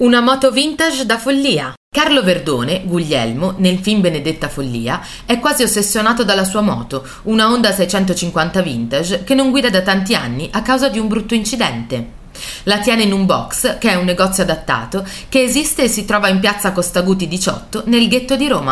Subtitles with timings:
[0.00, 1.74] Una moto vintage da follia.
[1.94, 7.70] Carlo Verdone, Guglielmo, nel film Benedetta Follia, è quasi ossessionato dalla sua moto, una Honda
[7.70, 12.12] 650 vintage che non guida da tanti anni a causa di un brutto incidente.
[12.62, 16.28] La tiene in un box, che è un negozio adattato, che esiste e si trova
[16.28, 18.68] in piazza Costaguti 18, nel ghetto di Roma.